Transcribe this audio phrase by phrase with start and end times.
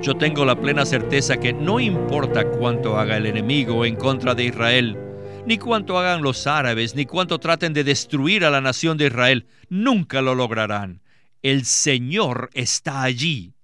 [0.00, 4.44] Yo tengo la plena certeza que no importa cuánto haga el enemigo en contra de
[4.44, 4.96] Israel,
[5.44, 9.46] ni cuánto hagan los árabes, ni cuánto traten de destruir a la nación de Israel,
[9.68, 11.02] nunca lo lograrán.
[11.42, 13.54] El Señor está allí.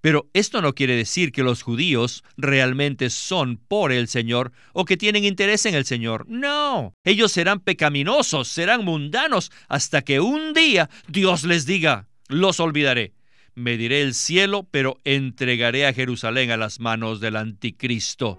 [0.00, 4.96] Pero esto no quiere decir que los judíos realmente son por el Señor o que
[4.96, 6.26] tienen interés en el Señor.
[6.28, 13.14] No, ellos serán pecaminosos, serán mundanos, hasta que un día Dios les diga, los olvidaré.
[13.58, 18.38] Mediré el cielo, pero entregaré a Jerusalén a las manos del anticristo.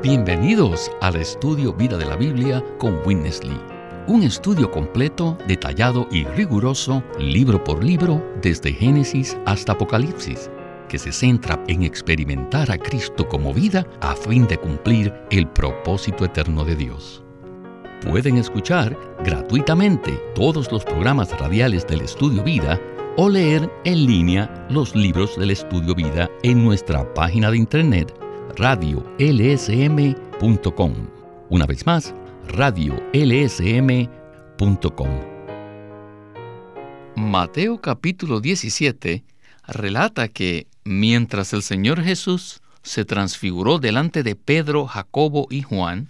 [0.00, 3.60] Bienvenidos al estudio Vida de la Biblia con Winnesley.
[4.06, 10.48] Un estudio completo, detallado y riguroso, libro por libro, desde Génesis hasta Apocalipsis,
[10.88, 16.24] que se centra en experimentar a Cristo como vida a fin de cumplir el propósito
[16.24, 17.24] eterno de Dios.
[18.02, 22.80] Pueden escuchar gratuitamente todos los programas radiales del Estudio Vida
[23.16, 28.14] o leer en línea los libros del Estudio Vida en nuestra página de internet
[28.56, 30.12] radiolsm.com.
[31.50, 32.14] Una vez más,
[32.48, 33.08] radiolsm.com.
[37.16, 39.24] Mateo capítulo 17
[39.68, 46.08] relata que mientras el Señor Jesús se transfiguró delante de Pedro, Jacobo y Juan,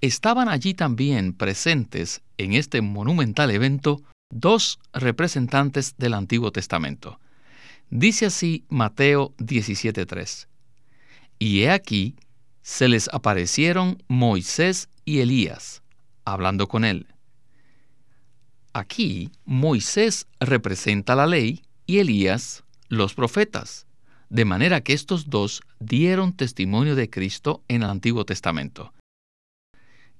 [0.00, 7.18] estaban allí también presentes en este monumental evento dos representantes del Antiguo Testamento.
[7.90, 10.48] Dice así Mateo 17.3.
[11.38, 12.16] Y he aquí,
[12.62, 15.82] se les aparecieron Moisés y Elías,
[16.24, 17.06] hablando con él.
[18.72, 23.86] Aquí Moisés representa la ley y Elías los profetas,
[24.28, 28.92] de manera que estos dos dieron testimonio de Cristo en el Antiguo Testamento.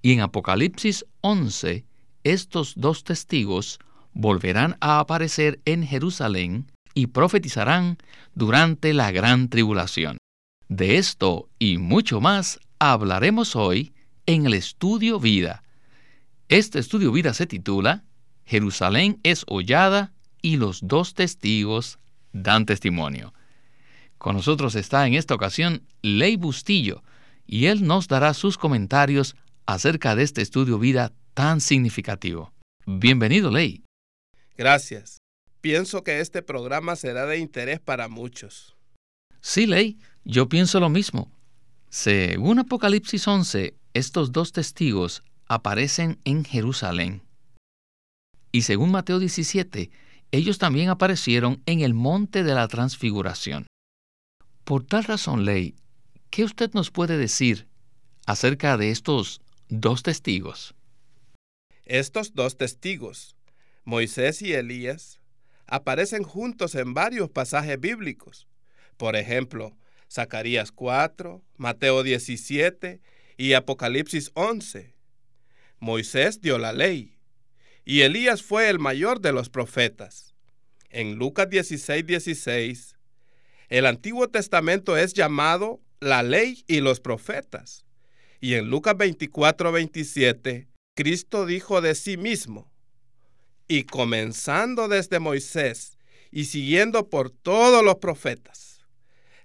[0.00, 1.84] Y en Apocalipsis 11,
[2.22, 3.80] estos dos testigos
[4.16, 7.98] volverán a aparecer en Jerusalén y profetizarán
[8.34, 10.16] durante la gran tribulación.
[10.68, 13.92] De esto y mucho más hablaremos hoy
[14.24, 15.62] en el estudio vida.
[16.48, 18.04] Este estudio vida se titula
[18.46, 21.98] Jerusalén es hollada y los dos testigos
[22.32, 23.34] dan testimonio.
[24.16, 27.02] Con nosotros está en esta ocasión Ley Bustillo
[27.46, 29.36] y él nos dará sus comentarios
[29.66, 32.52] acerca de este estudio vida tan significativo.
[32.86, 33.85] Bienvenido, Ley.
[34.56, 35.18] Gracias.
[35.60, 38.76] Pienso que este programa será de interés para muchos.
[39.40, 41.30] Sí, Ley, yo pienso lo mismo.
[41.90, 47.22] Según Apocalipsis 11, estos dos testigos aparecen en Jerusalén.
[48.52, 49.90] Y según Mateo 17,
[50.32, 53.66] ellos también aparecieron en el monte de la transfiguración.
[54.64, 55.76] Por tal razón, Ley,
[56.30, 57.68] ¿qué usted nos puede decir
[58.26, 60.74] acerca de estos dos testigos?
[61.84, 63.35] Estos dos testigos
[63.86, 65.20] Moisés y Elías
[65.68, 68.48] aparecen juntos en varios pasajes bíblicos.
[68.96, 69.76] Por ejemplo,
[70.10, 73.00] Zacarías 4, Mateo 17
[73.36, 74.92] y Apocalipsis 11.
[75.78, 77.16] Moisés dio la ley
[77.84, 80.34] y Elías fue el mayor de los profetas.
[80.90, 82.96] En Lucas 16, 16,
[83.68, 87.86] el Antiguo Testamento es llamado la ley y los profetas.
[88.40, 90.66] Y en Lucas 24, 27,
[90.96, 92.72] Cristo dijo de sí mismo,
[93.68, 95.98] y comenzando desde Moisés
[96.30, 98.80] y siguiendo por todos los profetas,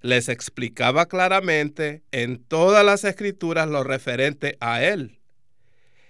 [0.02, 5.20] les explicaba claramente en todas las escrituras lo referente a él.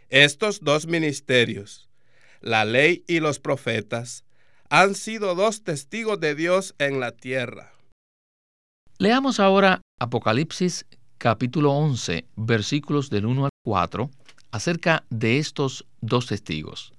[0.09, 1.89] Estos dos ministerios,
[2.41, 4.23] la ley y los profetas,
[4.69, 7.73] han sido dos testigos de Dios en la tierra.
[8.97, 10.85] Leamos ahora Apocalipsis
[11.17, 14.09] capítulo 11, versículos del 1 al 4,
[14.51, 16.93] acerca de estos dos testigos.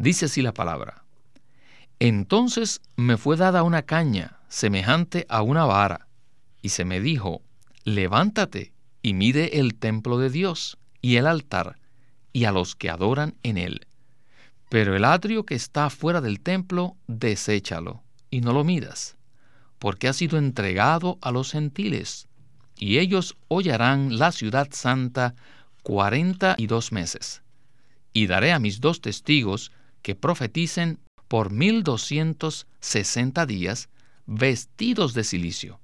[0.00, 1.04] Dice así la palabra.
[1.98, 6.08] Entonces me fue dada una caña semejante a una vara,
[6.62, 7.42] y se me dijo,
[7.84, 8.72] levántate
[9.02, 11.76] y mide el templo de Dios y el altar,
[12.32, 13.86] y a los que adoran en él.
[14.70, 19.18] Pero el atrio que está fuera del templo, deséchalo, y no lo midas,
[19.78, 22.26] porque ha sido entregado a los gentiles,
[22.78, 25.34] y ellos hollarán la ciudad santa
[25.82, 27.42] cuarenta y dos meses.
[28.14, 30.98] Y daré a mis dos testigos que profeticen
[31.28, 33.88] por 1260 días
[34.26, 35.80] vestidos de silicio.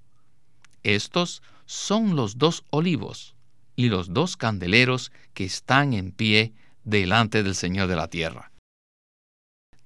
[0.82, 3.34] Estos son los dos olivos
[3.74, 6.52] y los dos candeleros que están en pie
[6.84, 8.52] delante del Señor de la tierra.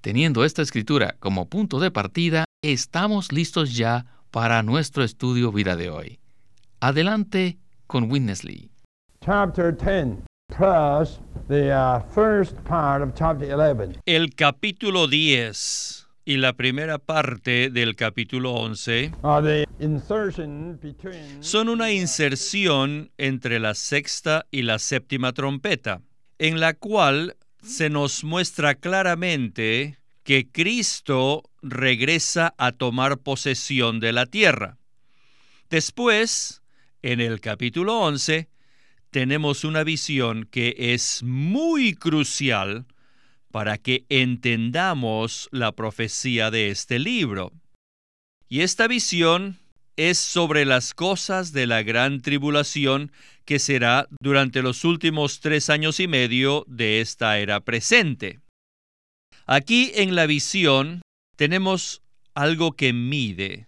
[0.01, 5.91] Teniendo esta escritura como punto de partida, estamos listos ya para nuestro estudio vida de
[5.91, 6.21] hoy.
[6.81, 8.71] Adelante con Witness Lee.
[9.21, 11.07] Chapter 10 Uh,
[14.07, 21.69] El capítulo 10 y la primera parte del capítulo 11 are the insertion between son
[21.69, 26.03] una inserción entre la sexta y la séptima trompeta,
[26.39, 34.27] en la cual se nos muestra claramente que Cristo regresa a tomar posesión de la
[34.27, 34.79] tierra.
[35.71, 36.63] Después,
[37.03, 38.50] en el capítulo 11,
[39.11, 42.87] tenemos una visión que es muy crucial
[43.51, 47.53] para que entendamos la profecía de este libro.
[48.49, 49.59] Y esta visión
[49.97, 53.13] es sobre las cosas de la gran tribulación
[53.45, 58.41] que será durante los últimos tres años y medio de esta era presente.
[59.47, 61.03] Aquí en la visión
[61.37, 62.03] tenemos
[62.35, 63.67] algo que mide.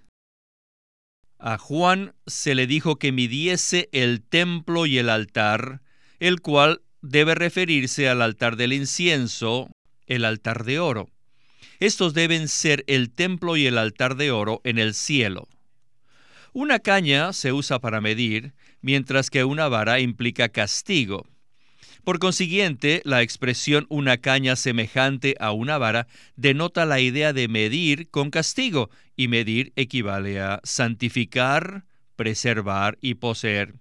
[1.44, 5.82] A Juan se le dijo que midiese el templo y el altar,
[6.20, 9.68] el cual debe referirse al altar del incienso,
[10.06, 11.10] el altar de oro.
[11.80, 15.48] Estos deben ser el templo y el altar de oro en el cielo.
[16.52, 21.26] Una caña se usa para medir, mientras que una vara implica castigo.
[22.04, 28.10] Por consiguiente, la expresión una caña semejante a una vara denota la idea de medir
[28.10, 31.84] con castigo, y medir equivale a santificar,
[32.16, 33.74] preservar y poseer.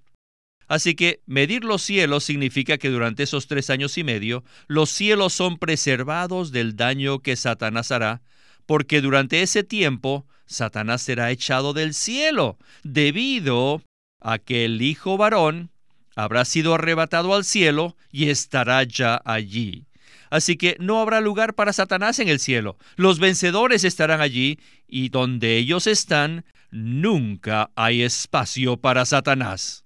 [0.68, 5.34] Así que medir los cielos significa que durante esos tres años y medio los cielos
[5.34, 8.22] son preservados del daño que Satanás hará,
[8.66, 13.82] porque durante ese tiempo Satanás será echado del cielo, debido
[14.20, 15.72] a que el Hijo varón
[16.16, 19.86] habrá sido arrebatado al cielo y estará ya allí.
[20.30, 22.78] Así que no habrá lugar para Satanás en el cielo.
[22.96, 29.84] Los vencedores estarán allí y donde ellos están, nunca hay espacio para Satanás.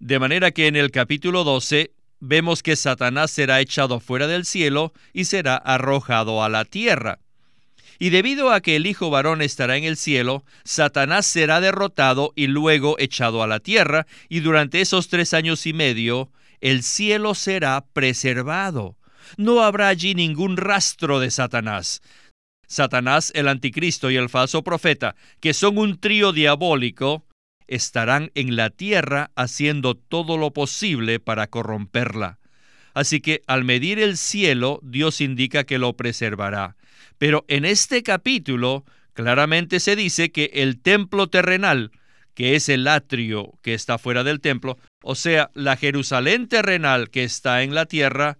[0.00, 4.92] De manera que en el capítulo 12 vemos que Satanás será echado fuera del cielo
[5.12, 7.20] y será arrojado a la tierra.
[7.98, 12.46] Y debido a que el Hijo varón estará en el cielo, Satanás será derrotado y
[12.46, 16.30] luego echado a la tierra, y durante esos tres años y medio
[16.60, 18.96] el cielo será preservado.
[19.36, 22.02] No habrá allí ningún rastro de Satanás.
[22.66, 27.24] Satanás, el anticristo y el falso profeta, que son un trío diabólico,
[27.66, 32.38] estarán en la tierra haciendo todo lo posible para corromperla.
[32.94, 36.76] Así que al medir el cielo, Dios indica que lo preservará.
[37.18, 41.90] Pero en este capítulo claramente se dice que el templo terrenal,
[42.34, 47.24] que es el atrio que está fuera del templo, o sea, la Jerusalén terrenal que
[47.24, 48.38] está en la tierra,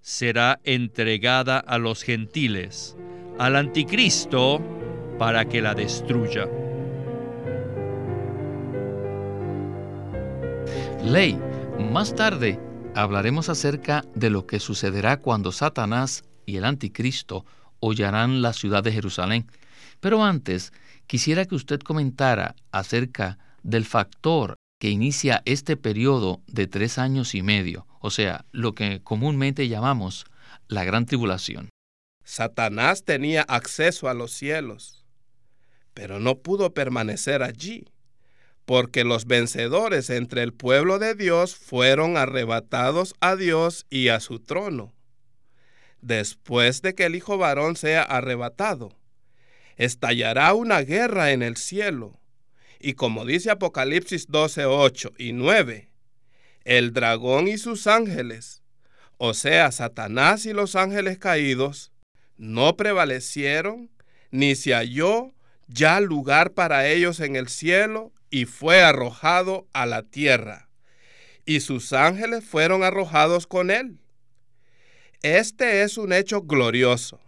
[0.00, 2.96] será entregada a los gentiles,
[3.38, 4.60] al anticristo,
[5.18, 6.48] para que la destruya.
[11.04, 11.38] Ley,
[11.78, 12.58] más tarde
[12.94, 17.44] hablaremos acerca de lo que sucederá cuando Satanás y el anticristo
[17.80, 19.46] hollarán la ciudad de Jerusalén.
[20.00, 20.72] Pero antes,
[21.06, 27.42] quisiera que usted comentara acerca del factor que inicia este periodo de tres años y
[27.42, 30.24] medio, o sea, lo que comúnmente llamamos
[30.68, 31.68] la gran tribulación.
[32.24, 35.04] Satanás tenía acceso a los cielos,
[35.92, 37.84] pero no pudo permanecer allí
[38.70, 44.38] porque los vencedores entre el pueblo de Dios fueron arrebatados a Dios y a su
[44.38, 44.92] trono.
[46.02, 48.96] Después de que el Hijo varón sea arrebatado,
[49.76, 52.18] estallará una guerra en el cielo.
[52.78, 55.90] Y como dice Apocalipsis 12, 8 y 9,
[56.64, 58.62] el dragón y sus ángeles,
[59.18, 61.92] o sea, Satanás y los ángeles caídos,
[62.38, 63.90] no prevalecieron,
[64.30, 65.34] ni se halló
[65.68, 70.68] ya lugar para ellos en el cielo y fue arrojado a la tierra,
[71.44, 73.98] y sus ángeles fueron arrojados con él.
[75.22, 77.20] Este es un hecho glorioso.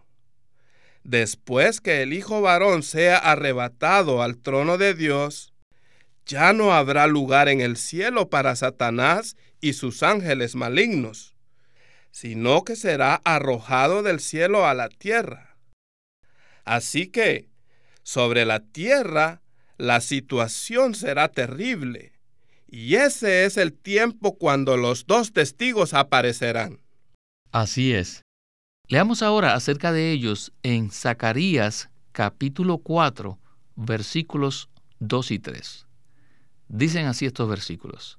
[1.04, 5.52] Después que el Hijo varón sea arrebatado al trono de Dios,
[6.25, 11.34] ya no habrá lugar en el cielo para Satanás y sus ángeles malignos,
[12.12, 15.56] sino que será arrojado del cielo a la tierra.
[16.64, 17.49] Así que,
[18.02, 19.42] sobre la tierra
[19.76, 22.12] la situación será terrible.
[22.68, 26.82] Y ese es el tiempo cuando los dos testigos aparecerán.
[27.52, 28.25] Así es.
[28.88, 33.38] Leamos ahora acerca de ellos en Zacarías capítulo 4,
[33.76, 35.87] versículos 2 y 3.
[36.68, 38.18] Dicen así estos versículos.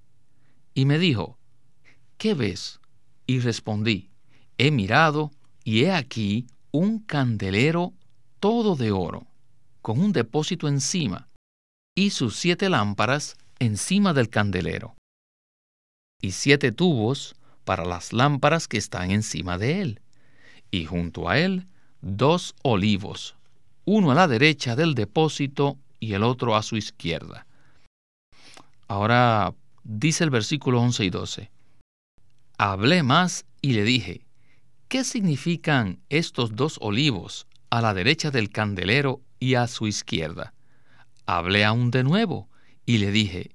[0.75, 1.39] Y me dijo,
[2.19, 2.79] ¿qué ves?
[3.25, 4.11] Y respondí,
[4.59, 5.31] he mirado
[5.63, 7.93] y he aquí un candelero
[8.39, 9.25] todo de oro,
[9.81, 11.27] con un depósito encima
[11.95, 14.95] y sus siete lámparas encima del candelero,
[16.21, 20.01] y siete tubos para las lámparas que están encima de él,
[20.71, 21.67] y junto a él
[22.01, 23.35] dos olivos,
[23.85, 27.45] uno a la derecha del depósito y el otro a su izquierda.
[28.87, 29.53] Ahora
[29.83, 31.51] dice el versículo 11 y 12.
[32.57, 34.25] Hablé más y le dije,
[34.87, 40.53] ¿qué significan estos dos olivos a la derecha del candelero y a su izquierda?
[41.25, 42.49] Hablé aún de nuevo
[42.85, 43.51] y le dije,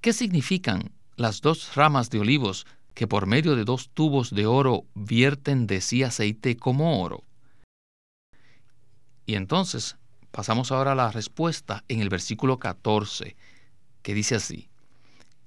[0.00, 2.66] ¿qué significan las dos ramas de olivos
[2.98, 7.22] que por medio de dos tubos de oro vierten de sí aceite como oro?
[9.24, 9.96] Y entonces
[10.32, 13.36] pasamos ahora a la respuesta en el versículo 14,
[14.02, 14.68] que dice así,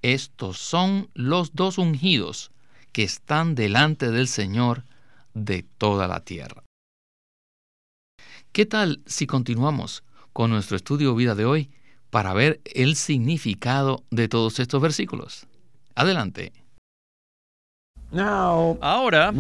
[0.02, 2.52] estos son los dos ungidos
[2.94, 4.86] que están delante del Señor
[5.34, 6.64] de toda la tierra.
[8.54, 11.70] ¿Qué tal si continuamos con nuestro estudio vida de hoy
[12.12, 15.48] para ver el significado de todos estos versículos?
[15.96, 16.54] Adelante.
[18.14, 19.32] Ahora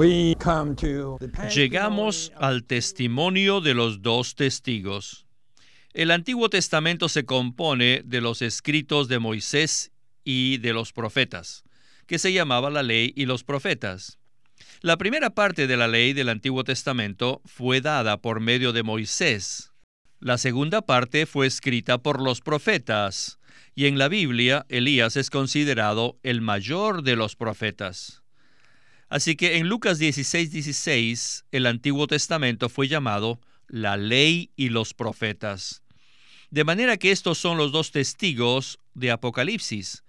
[1.54, 5.26] llegamos al testimonio de los dos testigos.
[5.94, 9.92] El Antiguo Testamento se compone de los escritos de Moisés
[10.24, 11.64] y de los profetas,
[12.08, 14.18] que se llamaba la ley y los profetas.
[14.82, 19.74] La primera parte de la ley del Antiguo Testamento fue dada por medio de Moisés.
[20.20, 23.38] La segunda parte fue escrita por los profetas,
[23.76, 28.21] y en la Biblia Elías es considerado el mayor de los profetas.
[29.12, 34.94] Así que en Lucas 16, 16, el Antiguo Testamento fue llamado la ley y los
[34.94, 35.84] profetas.
[36.50, 40.06] De manera que estos son los dos testigos de Apocalipsis.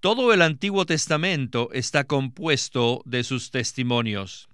[0.00, 4.48] Todo el Antiguo Testamento está compuesto de sus testimonios.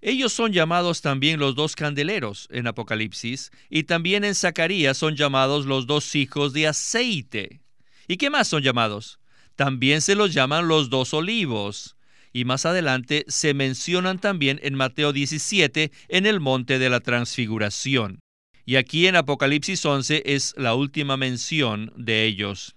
[0.00, 5.64] Ellos son llamados también los dos candeleros en Apocalipsis y también en Zacarías son llamados
[5.64, 7.60] los dos hijos de aceite.
[8.08, 9.20] ¿Y qué más son llamados?
[9.54, 11.95] También se los llaman los dos olivos
[12.36, 18.20] y más adelante se mencionan también en Mateo 17 en el monte de la transfiguración.
[18.66, 22.76] Y aquí en Apocalipsis 11 es la última mención de ellos.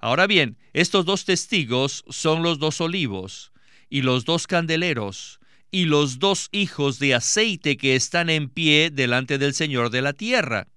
[0.00, 3.52] Ahora bien, estos dos testigos son los dos olivos
[3.90, 9.36] y los dos candeleros y los dos hijos de aceite que están en pie delante
[9.36, 10.68] del Señor de la tierra.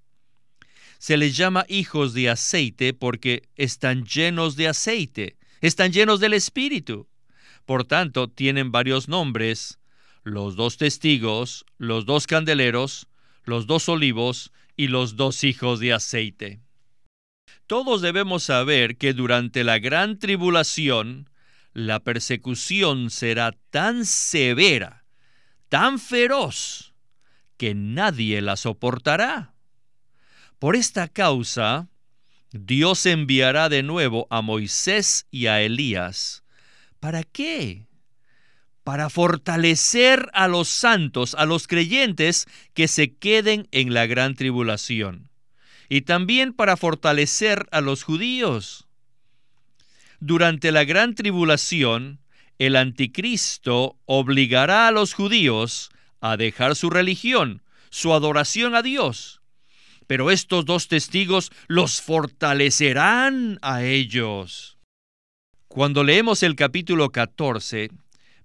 [0.98, 7.08] Se les llama hijos de aceite porque están llenos de aceite, están llenos del Espíritu.
[7.66, 9.80] Por tanto, tienen varios nombres,
[10.24, 13.08] los dos testigos, los dos candeleros,
[13.46, 16.62] los dos olivos y los dos hijos de aceite.
[17.68, 21.30] Todos debemos saber que durante la gran tribulación,
[21.74, 25.06] la persecución será tan severa,
[25.70, 26.94] tan feroz,
[27.58, 29.54] que nadie la soportará.
[30.60, 31.90] Por esta causa,
[32.52, 36.43] Dios enviará de nuevo a Moisés y a Elías
[37.04, 37.86] ¿Para qué?
[38.86, 45.30] Para fortalecer a los santos, a los creyentes que se queden en la gran tribulación.
[45.90, 48.88] Y también para fortalecer a los judíos.
[50.22, 52.22] Durante la gran tribulación,
[52.58, 55.92] el anticristo obligará a los judíos
[56.22, 59.42] a dejar su religión, su adoración a Dios.
[60.08, 64.73] Pero estos dos testigos los fortalecerán a ellos.
[65.74, 67.90] Cuando leemos el capítulo 14,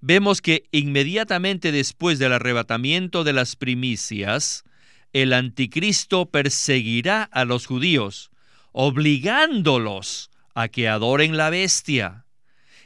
[0.00, 4.64] vemos que inmediatamente después del arrebatamiento de las primicias,
[5.12, 8.30] el anticristo perseguirá a los judíos,
[8.72, 12.24] obligándolos a que adoren la bestia.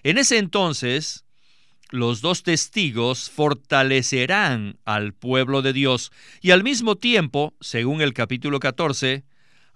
[0.03, 1.25] En ese entonces,
[1.91, 8.59] los dos testigos fortalecerán al pueblo de Dios y al mismo tiempo, según el capítulo
[8.59, 9.23] 14,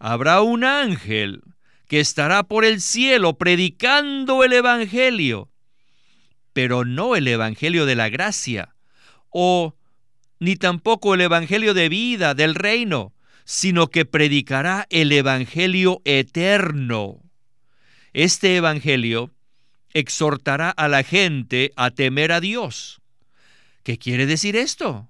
[0.00, 1.44] habrá un ángel
[1.86, 5.50] que estará por el cielo predicando el Evangelio,
[6.52, 8.74] pero no el Evangelio de la gracia,
[9.30, 9.74] o
[10.40, 13.12] ni tampoco el Evangelio de vida del reino,
[13.44, 17.20] sino que predicará el Evangelio eterno.
[18.12, 19.30] Este Evangelio
[19.92, 23.00] exhortará a la gente a temer a Dios.
[23.82, 25.08] ¿Qué quiere decir esto?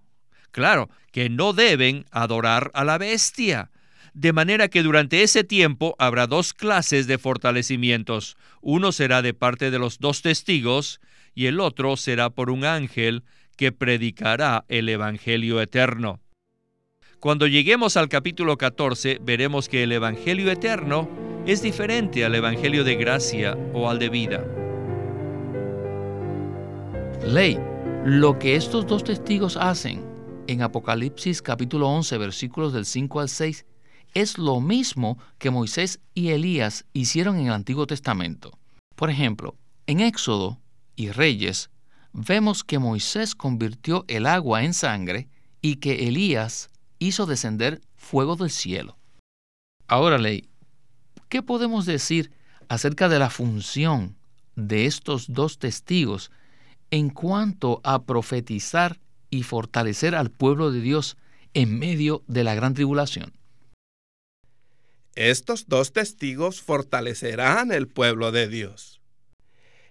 [0.51, 3.71] Claro, que no deben adorar a la bestia,
[4.17, 8.39] de manera que durante ese tiempo habrá dos clases de fortalecimientos.
[8.63, 11.03] Uno será de parte de los dos testigos
[11.35, 13.25] y el otro será por un ángel
[13.59, 16.21] que predicará el Evangelio eterno.
[17.21, 21.11] Cuando lleguemos al capítulo 14 veremos que el Evangelio eterno
[21.47, 24.43] es diferente al Evangelio de gracia o al de vida.
[27.23, 27.59] Ley,
[28.07, 30.03] lo que estos dos testigos hacen
[30.47, 33.67] en Apocalipsis capítulo 11 versículos del 5 al 6
[34.17, 38.59] es lo mismo que Moisés y Elías hicieron en el Antiguo Testamento.
[38.95, 39.57] Por ejemplo,
[39.87, 40.59] en Éxodo
[40.97, 41.69] y Reyes
[42.15, 45.29] vemos que Moisés convirtió el agua en sangre
[45.61, 48.97] y que Elías hizo descender fuego del cielo.
[49.87, 50.49] Ahora, Ley,
[51.29, 52.33] ¿qué podemos decir
[52.71, 54.17] acerca de la función
[54.55, 56.31] de estos dos testigos
[56.91, 61.19] en cuanto a profetizar y fortalecer al pueblo de Dios
[61.53, 63.36] en medio de la gran tribulación?
[65.17, 69.01] Estos dos testigos fortalecerán el pueblo de Dios.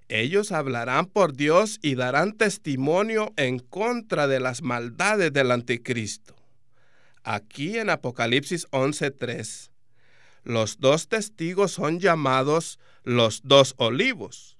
[0.07, 6.35] Ellos hablarán por Dios y darán testimonio en contra de las maldades del anticristo.
[7.23, 9.71] Aquí en Apocalipsis 11:3,
[10.43, 14.59] los dos testigos son llamados los dos olivos.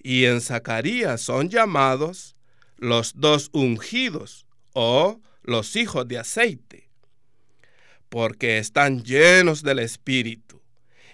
[0.00, 2.36] Y en Zacarías son llamados
[2.76, 6.87] los dos ungidos o los hijos de aceite,
[8.08, 10.62] porque están llenos del Espíritu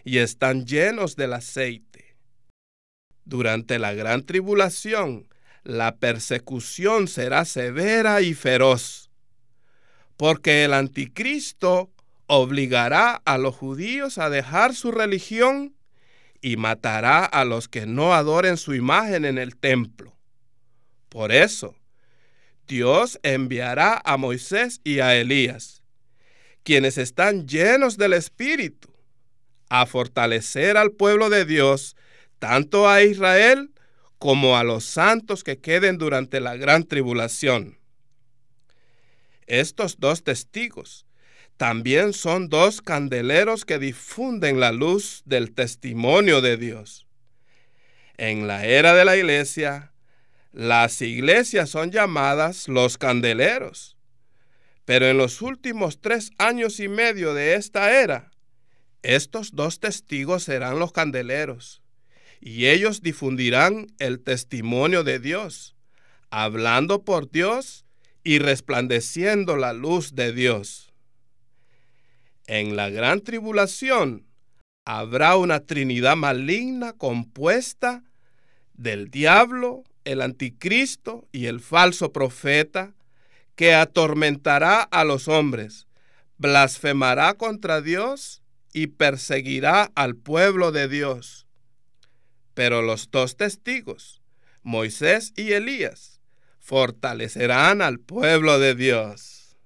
[0.05, 2.17] y están llenos del aceite.
[3.25, 5.29] Durante la gran tribulación,
[5.63, 9.11] la persecución será severa y feroz,
[10.17, 11.91] porque el anticristo
[12.27, 15.75] obligará a los judíos a dejar su religión
[16.41, 20.15] y matará a los que no adoren su imagen en el templo.
[21.09, 21.75] Por eso,
[22.67, 25.74] Dios enviará a Moisés y a Elías,
[26.65, 28.93] quienes están llenos del Espíritu,
[29.69, 31.97] a fortalecer al pueblo de Dios,
[32.39, 33.71] tanto a Israel
[34.19, 37.79] como a los santos que queden durante la gran tribulación.
[39.47, 41.07] Estos dos testigos
[41.57, 47.07] también son dos candeleros que difunden la luz del testimonio de Dios.
[48.17, 49.93] En la era de la iglesia,
[50.53, 53.97] las iglesias son llamadas los candeleros.
[54.85, 58.31] Pero en los últimos tres años y medio de esta era,
[59.03, 61.83] estos dos testigos serán los candeleros,
[62.41, 65.75] y ellos difundirán el testimonio de Dios,
[66.31, 67.85] hablando por Dios
[68.23, 70.93] y resplandeciendo la luz de Dios.
[72.47, 74.27] En la gran tribulación
[74.85, 78.05] habrá una trinidad maligna compuesta
[78.75, 82.95] del diablo, el anticristo y el falso profeta,
[83.57, 85.87] que atormentará a los hombres,
[86.39, 91.47] blasfemará contra Dios y perseguirá al pueblo de Dios.
[92.55, 94.23] Pero los dos testigos,
[94.63, 96.21] Moisés y Elías,
[96.59, 99.57] fortalecerán al pueblo de Dios.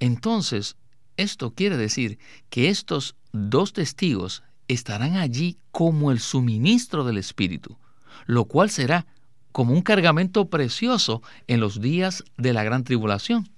[0.00, 0.76] Entonces,
[1.16, 2.18] esto quiere decir
[2.50, 7.78] que estos dos testigos estarán allí como el suministro del Espíritu,
[8.26, 9.06] lo cual será
[9.54, 13.48] como un cargamento precioso en los días de la gran tribulación.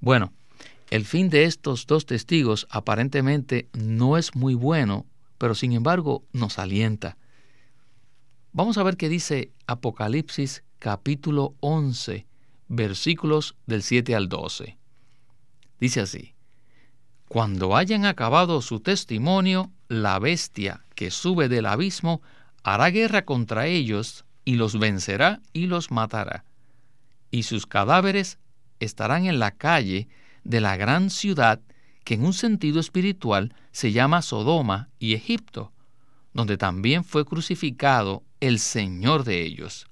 [0.00, 0.32] Bueno,
[0.90, 5.06] el fin de estos dos testigos aparentemente no es muy bueno,
[5.38, 7.16] pero sin embargo nos alienta.
[8.50, 12.26] Vamos a ver qué dice Apocalipsis capítulo 11,
[12.66, 14.76] versículos del 7 al 12.
[15.78, 16.34] Dice así,
[17.28, 22.20] Cuando hayan acabado su testimonio, la bestia que sube del abismo
[22.64, 26.44] hará guerra contra ellos y los vencerá y los matará.
[27.30, 28.40] Y sus cadáveres
[28.80, 30.08] estarán en la calle
[30.42, 31.60] de la gran ciudad
[32.02, 35.70] que en un sentido espiritual se llama Sodoma y Egipto,
[36.34, 39.86] donde también fue crucificado el Señor de ellos.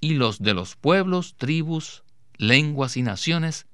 [0.00, 2.04] Y los de los pueblos, tribus,
[2.36, 3.66] lenguas y naciones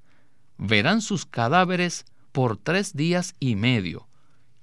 [0.57, 4.07] verán sus cadáveres por tres días y medio,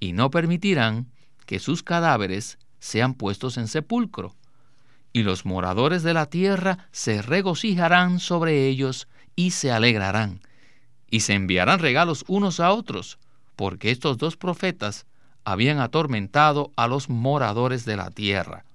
[0.00, 1.12] y no permitirán
[1.46, 4.34] que sus cadáveres sean puestos en sepulcro.
[5.16, 10.42] Y los moradores de la tierra se regocijarán sobre ellos y se alegrarán,
[11.11, 13.18] y se enviarán regalos unos a otros,
[13.57, 15.07] porque estos dos profetas
[15.42, 18.66] habían atormentado a los moradores de la tierra.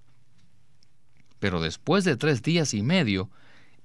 [1.37, 3.29] Pero después de tres días y medio,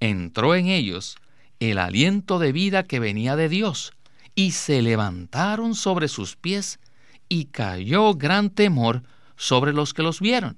[0.01, 1.19] entró en ellos
[1.61, 3.93] el aliento de vida que venía de Dios,
[4.35, 6.81] y se levantaron sobre sus pies,
[7.29, 9.03] y cayó gran temor
[9.37, 10.57] sobre los que los vieron.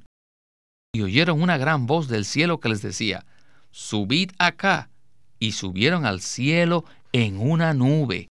[0.94, 3.24] Y oyeron una gran voz del cielo que les decía,
[3.70, 4.90] Subid acá,
[5.38, 8.28] y subieron al cielo en una nube,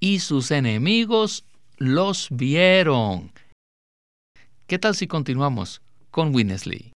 [0.00, 1.44] y sus enemigos
[1.78, 3.32] los vieron.
[4.66, 6.92] ¿Qué tal si continuamos con Winnesley?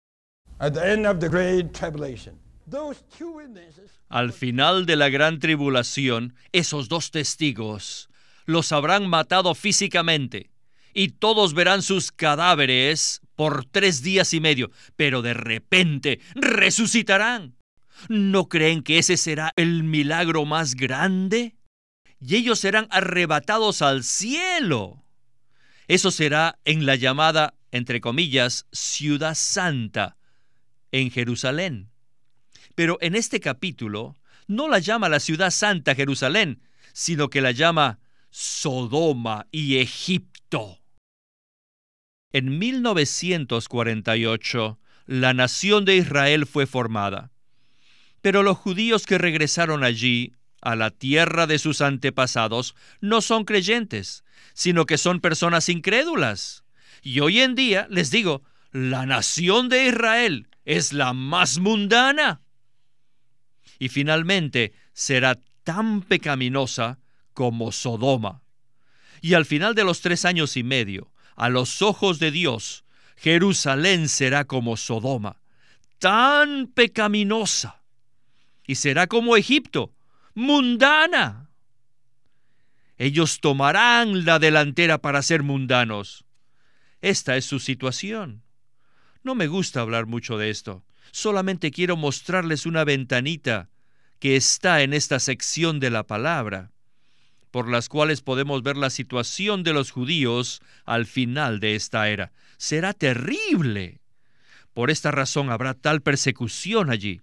[4.08, 8.08] Al final de la gran tribulación, esos dos testigos
[8.46, 10.50] los habrán matado físicamente
[10.92, 17.56] y todos verán sus cadáveres por tres días y medio, pero de repente resucitarán.
[18.08, 21.56] ¿No creen que ese será el milagro más grande?
[22.20, 25.04] Y ellos serán arrebatados al cielo.
[25.88, 30.16] Eso será en la llamada, entre comillas, ciudad santa,
[30.92, 31.90] en Jerusalén.
[32.74, 37.98] Pero en este capítulo no la llama la ciudad santa Jerusalén, sino que la llama
[38.30, 40.79] Sodoma y Egipto.
[42.32, 47.32] En 1948, la nación de Israel fue formada.
[48.22, 54.24] Pero los judíos que regresaron allí, a la tierra de sus antepasados, no son creyentes,
[54.52, 56.64] sino que son personas incrédulas.
[57.02, 62.42] Y hoy en día, les digo, la nación de Israel es la más mundana.
[63.78, 66.98] Y finalmente será tan pecaminosa
[67.32, 68.42] como Sodoma.
[69.22, 71.09] Y al final de los tres años y medio,
[71.40, 72.84] a los ojos de Dios,
[73.16, 75.40] Jerusalén será como Sodoma,
[75.98, 77.80] tan pecaminosa,
[78.66, 79.90] y será como Egipto,
[80.34, 81.48] mundana.
[82.98, 86.26] Ellos tomarán la delantera para ser mundanos.
[87.00, 88.42] Esta es su situación.
[89.22, 90.84] No me gusta hablar mucho de esto.
[91.10, 93.70] Solamente quiero mostrarles una ventanita
[94.18, 96.70] que está en esta sección de la palabra
[97.50, 102.32] por las cuales podemos ver la situación de los judíos al final de esta era.
[102.56, 104.00] Será terrible.
[104.74, 107.20] Por esta razón habrá tal persecución allí.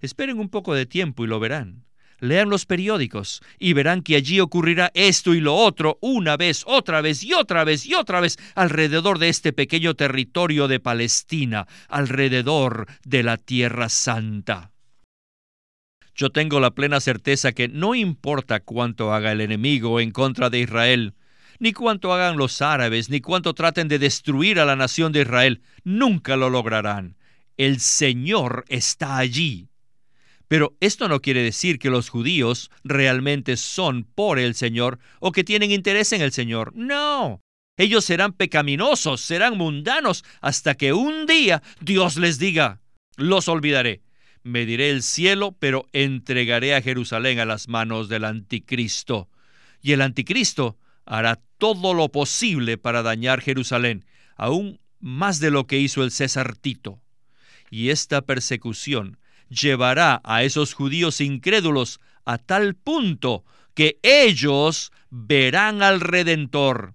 [0.00, 1.84] Esperen un poco de tiempo y lo verán.
[2.20, 7.00] Lean los periódicos y verán que allí ocurrirá esto y lo otro una vez, otra
[7.00, 12.86] vez y otra vez y otra vez alrededor de este pequeño territorio de Palestina, alrededor
[13.04, 14.70] de la Tierra Santa.
[16.20, 20.58] Yo tengo la plena certeza que no importa cuánto haga el enemigo en contra de
[20.58, 21.14] Israel,
[21.58, 25.62] ni cuánto hagan los árabes, ni cuánto traten de destruir a la nación de Israel,
[25.82, 27.16] nunca lo lograrán.
[27.56, 29.70] El Señor está allí.
[30.46, 35.42] Pero esto no quiere decir que los judíos realmente son por el Señor o que
[35.42, 36.76] tienen interés en el Señor.
[36.76, 37.40] No.
[37.78, 42.82] Ellos serán pecaminosos, serán mundanos, hasta que un día Dios les diga,
[43.16, 44.02] los olvidaré
[44.42, 49.28] mediré el cielo, pero entregaré a Jerusalén a las manos del anticristo.
[49.82, 54.04] Y el anticristo hará todo lo posible para dañar Jerusalén,
[54.36, 57.00] aún más de lo que hizo el César Tito.
[57.70, 66.00] Y esta persecución llevará a esos judíos incrédulos a tal punto que ellos verán al
[66.00, 66.94] Redentor,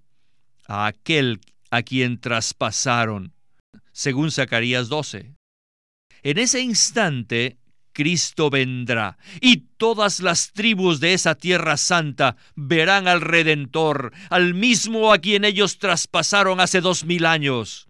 [0.66, 3.32] a aquel a quien traspasaron,
[3.92, 5.35] según Zacarías 12.
[6.26, 7.60] En ese instante,
[7.92, 15.12] Cristo vendrá y todas las tribus de esa tierra santa verán al Redentor, al mismo
[15.12, 17.86] a quien ellos traspasaron hace dos mil años.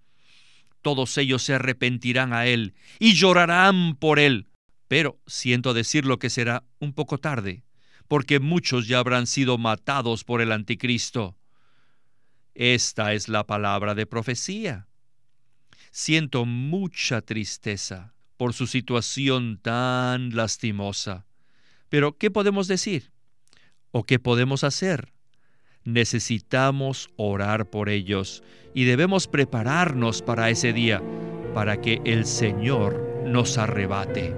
[0.83, 4.49] Todos ellos se arrepentirán a Él y llorarán por Él.
[4.87, 7.65] Pero siento decirlo que será un poco tarde,
[8.07, 11.39] porque muchos ya habrán sido matados por el anticristo.
[12.55, 14.89] Esta es la palabra de profecía.
[15.91, 21.27] Siento mucha tristeza por su situación tan lastimosa.
[21.89, 23.13] Pero, ¿qué podemos decir?
[23.91, 25.13] ¿O qué podemos hacer?
[25.85, 28.43] Necesitamos orar por ellos
[28.75, 31.03] y debemos prepararnos para ese día,
[31.55, 34.35] para que el Señor nos arrebate.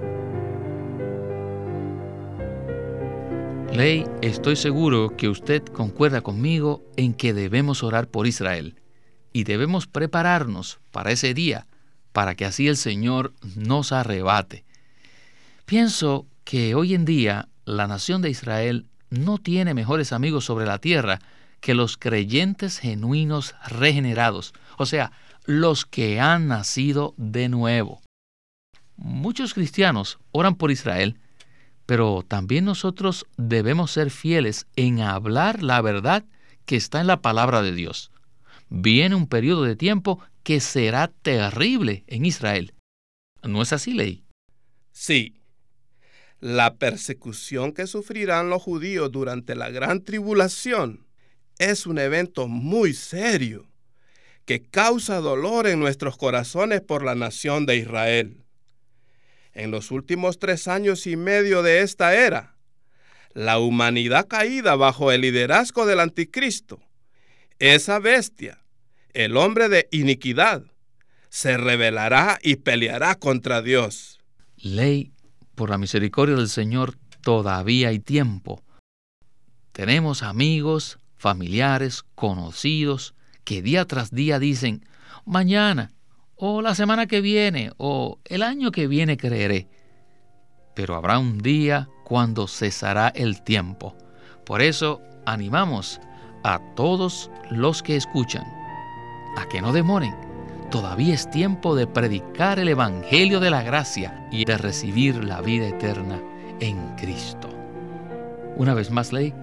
[3.73, 8.79] Ley, estoy seguro que usted concuerda conmigo en que debemos orar por Israel
[9.31, 11.67] y debemos prepararnos para ese día
[12.11, 14.65] para que así el Señor nos arrebate.
[15.65, 20.79] Pienso que hoy en día la nación de Israel no tiene mejores amigos sobre la
[20.79, 21.19] tierra
[21.59, 25.11] que los creyentes genuinos regenerados, o sea,
[25.45, 28.01] los que han nacido de nuevo.
[28.95, 31.17] Muchos cristianos oran por Israel,
[31.85, 36.25] pero también nosotros debemos ser fieles en hablar la verdad
[36.65, 38.11] que está en la palabra de Dios.
[38.69, 40.19] Viene un periodo de tiempo
[40.49, 42.73] que será terrible en Israel.
[43.43, 44.23] ¿No es así, Ley?
[44.91, 45.43] Sí.
[46.39, 51.05] La persecución que sufrirán los judíos durante la gran tribulación
[51.59, 53.69] es un evento muy serio
[54.45, 58.43] que causa dolor en nuestros corazones por la nación de Israel.
[59.53, 62.55] En los últimos tres años y medio de esta era,
[63.35, 66.79] la humanidad caída bajo el liderazgo del anticristo,
[67.59, 68.58] esa bestia
[69.13, 70.63] el hombre de iniquidad,
[71.29, 74.19] se rebelará y peleará contra Dios.
[74.57, 75.13] Ley,
[75.55, 78.63] por la misericordia del Señor, todavía hay tiempo.
[79.71, 84.85] Tenemos amigos, familiares, conocidos, que día tras día dicen,
[85.25, 85.91] mañana,
[86.35, 89.67] o la semana que viene, o el año que viene creeré.
[90.75, 93.95] Pero habrá un día cuando cesará el tiempo.
[94.45, 95.99] Por eso animamos
[96.43, 98.58] a todos los que escuchan
[99.37, 100.15] a que no demoren.
[100.69, 105.67] Todavía es tiempo de predicar el Evangelio de la gracia y de recibir la vida
[105.67, 106.21] eterna
[106.59, 107.49] en Cristo.
[108.55, 109.33] Una vez más, Ley,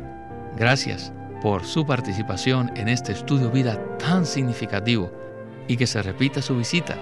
[0.57, 5.13] gracias por su participación en este estudio vida tan significativo
[5.69, 6.97] y que se repita su visita.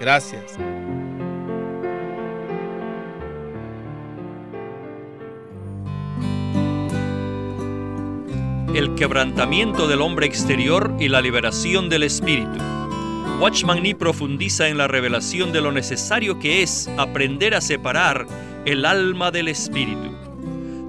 [0.00, 0.58] Gracias.
[8.74, 12.58] El quebrantamiento del hombre exterior y la liberación del espíritu.
[13.38, 18.26] Watchman Nee profundiza en la revelación de lo necesario que es aprender a separar
[18.64, 20.10] el alma del espíritu.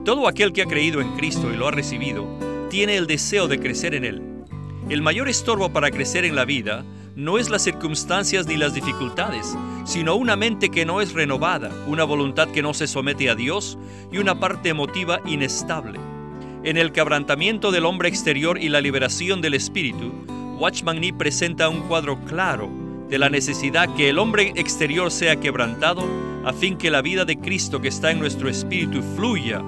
[0.03, 2.25] Todo aquel que ha creído en Cristo y lo ha recibido,
[2.71, 4.23] tiene el deseo de crecer en Él.
[4.89, 6.83] El mayor estorbo para crecer en la vida
[7.15, 12.03] no es las circunstancias ni las dificultades, sino una mente que no es renovada, una
[12.03, 13.77] voluntad que no se somete a Dios
[14.11, 16.14] y una parte emotiva inestable.
[16.65, 20.11] En el quebrantamiento del hombre exterior y la liberación del espíritu,
[20.57, 22.71] Watchman Nee presenta un cuadro claro
[23.07, 26.03] de la necesidad que el hombre exterior sea quebrantado
[26.43, 29.61] a fin que la vida de Cristo que está en nuestro espíritu fluya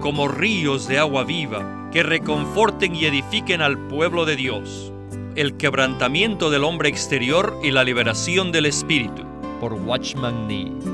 [0.00, 4.92] como ríos de agua viva que reconforten y edifiquen al pueblo de Dios.
[5.34, 9.24] El quebrantamiento del hombre exterior y la liberación del espíritu
[9.58, 10.93] por Watchman Nee.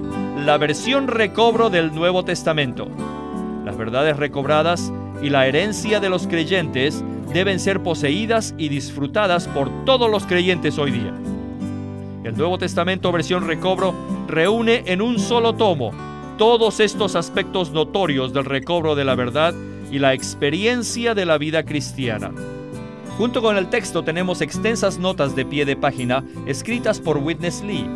[0.46, 2.88] la versión recobro del Nuevo Testamento.
[3.66, 4.92] Las verdades recobradas
[5.22, 10.78] y la herencia de los creyentes deben ser poseídas y disfrutadas por todos los creyentes
[10.78, 11.14] hoy día.
[12.24, 13.94] El Nuevo Testamento versión recobro
[14.28, 15.92] reúne en un solo tomo
[16.38, 19.54] todos estos aspectos notorios del recobro de la verdad
[19.92, 22.32] y la experiencia de la vida cristiana.
[23.18, 27.88] Junto con el texto tenemos extensas notas de pie de página escritas por Witness Lee.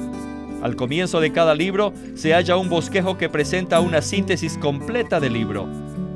[0.61, 5.33] Al comienzo de cada libro se halla un bosquejo que presenta una síntesis completa del
[5.33, 5.67] libro.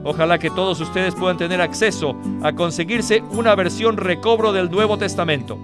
[0.03, 5.57] Ojalá que todos ustedes puedan tener acceso a conseguirse una versión recobro del Nuevo Testamento.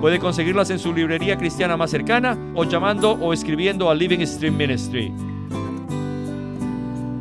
[0.00, 4.56] Puede conseguirlas en su librería cristiana más cercana o llamando o escribiendo a Living Stream
[4.56, 5.12] Ministry.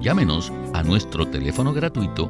[0.02, 2.30] Llámenos a nuestro teléfono gratuito